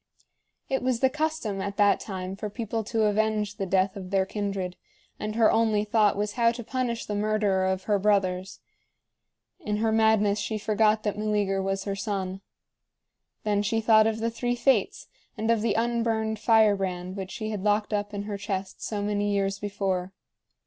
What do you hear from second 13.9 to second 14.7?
of the three